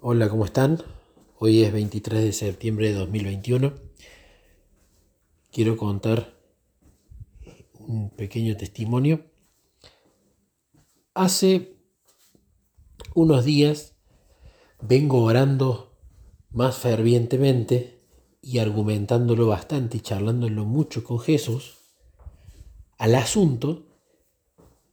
[0.00, 0.80] Hola, ¿cómo están?
[1.40, 3.72] Hoy es 23 de septiembre de 2021.
[5.50, 6.38] Quiero contar
[7.80, 9.24] un pequeño testimonio.
[11.14, 11.80] Hace
[13.16, 13.96] unos días
[14.80, 15.98] vengo orando
[16.52, 18.00] más fervientemente
[18.40, 21.78] y argumentándolo bastante y charlándolo mucho con Jesús
[22.98, 23.88] al asunto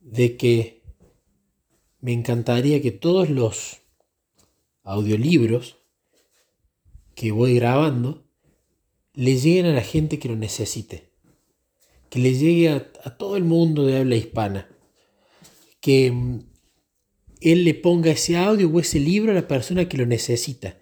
[0.01, 0.81] de que
[1.99, 3.84] me encantaría que todos los
[4.86, 5.77] audiolibros
[7.16, 8.25] que voy grabando
[9.13, 11.11] le lleguen a la gente que lo necesite,
[12.09, 14.70] que le llegue a, todo el mundo de habla hispana,
[15.81, 16.39] que mm,
[17.41, 20.77] él le ponga ese audio o ese libro a la persona que lo necesita,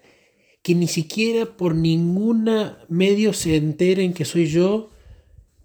[0.62, 2.48] que ni siquiera por ningún
[2.88, 4.90] medio se enteren que soy yo,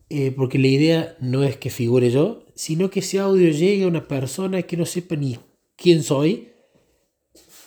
[0.10, 3.88] eh, porque la idea no es que figure yo, sino que ese audio llegue a
[3.88, 5.40] una persona que no sepa ni
[5.76, 6.50] quién soy,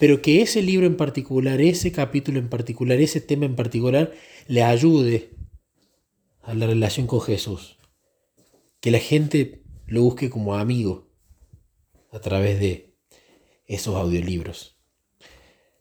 [0.03, 4.13] pero que ese libro en particular, ese capítulo en particular, ese tema en particular,
[4.49, 5.31] le ayude
[6.43, 7.79] a la relación con Jesús.
[8.81, 11.07] Que la gente lo busque como amigo
[12.11, 12.97] a través de
[13.65, 14.77] esos audiolibros.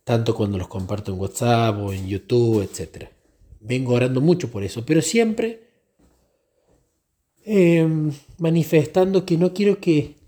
[0.03, 3.07] Tanto cuando los comparto en WhatsApp o en YouTube, etc.
[3.59, 5.67] Vengo orando mucho por eso, pero siempre
[7.43, 10.20] em, manifestando que no quiero que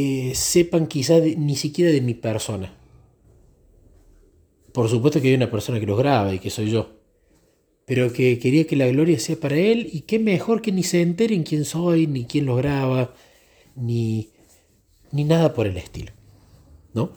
[0.00, 2.72] eh, sepan quizás ni siquiera de mi persona.
[4.72, 6.90] Por supuesto que hay una persona que los graba y que soy yo.
[7.84, 11.02] Pero que quería que la gloria sea para él y qué mejor que ni se
[11.02, 13.12] enteren quién soy, ni quién los graba,
[13.74, 14.28] ni,
[15.10, 16.12] ni nada por el estilo.
[16.94, 17.10] ¿No?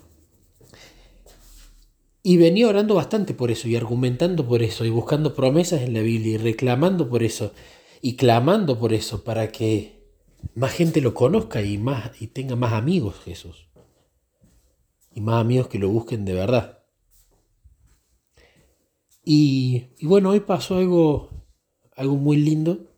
[2.23, 6.01] Y venía orando bastante por eso y argumentando por eso y buscando promesas en la
[6.01, 7.51] Biblia y reclamando por eso
[8.01, 10.00] y clamando por eso para que
[10.55, 13.67] más gente lo conozca y, más, y tenga más amigos Jesús.
[15.13, 16.83] Y más amigos que lo busquen de verdad.
[19.23, 21.29] Y, y bueno, hoy pasó algo,
[21.95, 22.91] algo muy lindo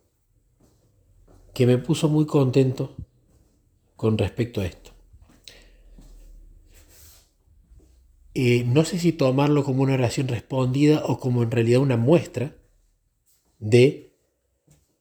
[1.53, 2.95] que me puso muy contento
[3.95, 4.91] con respecto a esto.
[8.35, 12.55] Eh, no sé si tomarlo como una oración respondida o como en realidad una muestra
[13.59, 14.17] de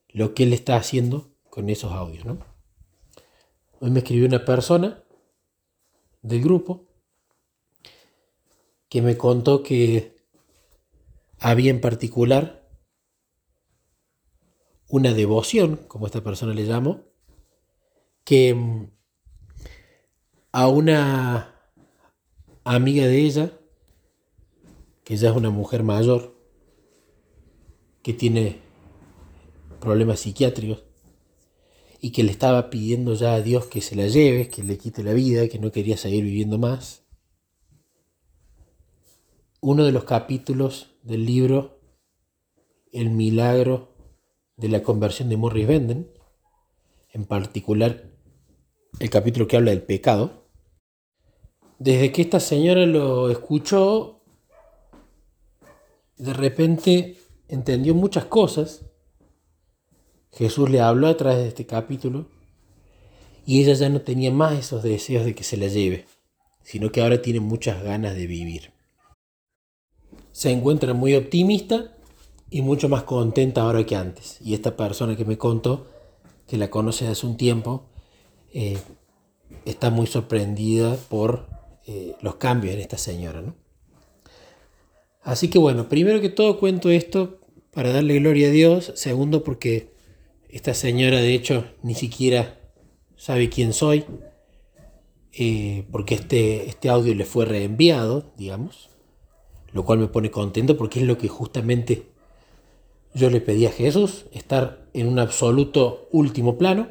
[0.09, 2.25] lo que Él está haciendo con esos audios.
[2.25, 2.39] ¿no?
[3.79, 5.03] Hoy me escribió una persona
[6.23, 6.87] del grupo
[8.89, 10.15] que me contó que
[11.37, 12.67] había en particular
[14.87, 17.03] una devoción, como esta persona le llamó,
[18.23, 18.87] que mm,
[20.53, 21.53] a una
[22.63, 23.59] amiga de ella,
[25.03, 26.35] que ya es una mujer mayor,
[28.01, 28.59] que tiene
[29.79, 30.83] problemas psiquiátricos,
[32.05, 35.03] y que le estaba pidiendo ya a Dios que se la lleve, que le quite
[35.03, 37.05] la vida, que no quería seguir viviendo más.
[39.61, 41.79] Uno de los capítulos del libro
[42.91, 43.95] El milagro
[44.57, 46.11] de la conversión de Morris Benden,
[47.13, 48.03] en particular
[48.99, 50.49] el capítulo que habla del pecado,
[51.79, 54.25] desde que esta señora lo escuchó,
[56.17, 58.92] de repente entendió muchas cosas
[60.33, 62.25] Jesús le habló a través de este capítulo
[63.45, 66.05] y ella ya no tenía más esos deseos de que se la lleve,
[66.63, 68.71] sino que ahora tiene muchas ganas de vivir.
[70.31, 71.91] Se encuentra muy optimista
[72.49, 74.39] y mucho más contenta ahora que antes.
[74.41, 75.87] Y esta persona que me contó,
[76.47, 77.85] que la conoce hace un tiempo,
[78.53, 78.77] eh,
[79.65, 81.47] está muy sorprendida por
[81.85, 83.43] eh, los cambios en esta señora.
[85.21, 87.39] Así que bueno, primero que todo cuento esto
[87.71, 89.92] para darle gloria a Dios, segundo porque
[90.53, 92.59] esta señora, de hecho, ni siquiera
[93.17, 94.05] sabe quién soy,
[95.31, 98.91] eh, porque este, este audio le fue reenviado, digamos,
[99.71, 102.03] lo cual me pone contento porque es lo que justamente
[103.15, 106.87] yo le pedí a Jesús, estar en un absoluto último plano.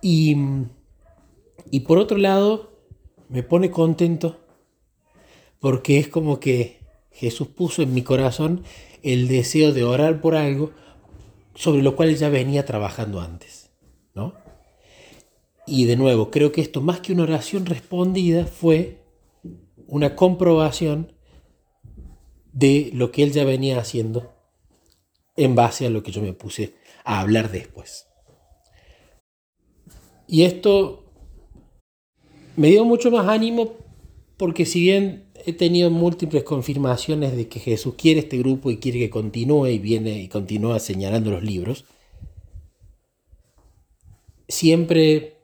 [0.00, 0.36] Y,
[1.70, 2.72] y por otro lado,
[3.28, 4.40] me pone contento
[5.60, 6.78] porque es como que
[7.10, 8.64] Jesús puso en mi corazón
[9.02, 10.72] el deseo de orar por algo
[11.54, 13.70] sobre lo cual ya venía trabajando antes.
[14.14, 14.34] ¿no?
[15.66, 19.02] Y de nuevo, creo que esto más que una oración respondida fue
[19.86, 21.12] una comprobación
[22.52, 24.32] de lo que él ya venía haciendo
[25.36, 26.74] en base a lo que yo me puse
[27.04, 28.06] a hablar después.
[30.26, 31.04] Y esto
[32.56, 33.76] me dio mucho más ánimo
[34.36, 38.98] porque si bien he tenido múltiples confirmaciones de que Jesús quiere este grupo y quiere
[38.98, 41.84] que continúe y viene y continúa señalando los libros.
[44.48, 45.36] Siempre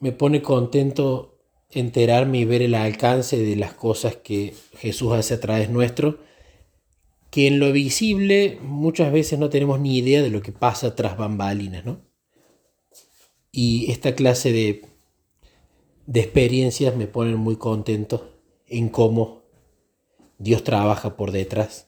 [0.00, 1.38] me pone contento
[1.70, 6.18] enterarme y ver el alcance de las cosas que Jesús hace a través nuestro,
[7.30, 11.16] que en lo visible muchas veces no tenemos ni idea de lo que pasa tras
[11.16, 12.00] bambalinas, ¿no?
[13.52, 14.84] Y esta clase de,
[16.06, 18.35] de experiencias me ponen muy contento
[18.68, 19.42] en cómo
[20.38, 21.86] Dios trabaja por detrás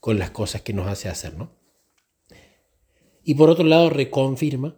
[0.00, 1.50] con las cosas que nos hace hacer, ¿no?
[3.22, 4.76] Y por otro lado, reconfirma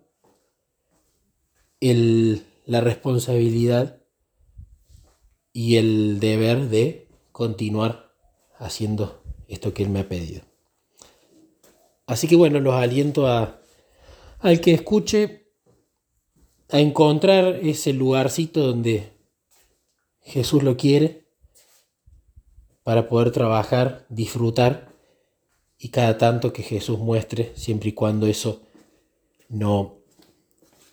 [1.80, 4.00] la responsabilidad
[5.52, 8.12] y el deber de continuar
[8.58, 10.42] haciendo esto que Él me ha pedido.
[12.06, 13.60] Así que bueno, los aliento a,
[14.38, 15.50] al que escuche
[16.70, 19.15] a encontrar ese lugarcito donde
[20.26, 21.24] Jesús lo quiere
[22.82, 24.92] para poder trabajar, disfrutar
[25.78, 28.62] y cada tanto que Jesús muestre, siempre y cuando eso
[29.48, 29.98] no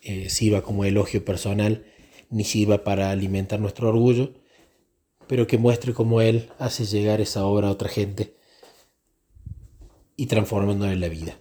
[0.02, 1.84] eh, sirva como elogio personal,
[2.30, 4.34] ni sirva para alimentar nuestro orgullo,
[5.26, 8.36] pero que muestre cómo Él hace llegar esa obra a otra gente
[10.16, 11.36] y transformando en la vida.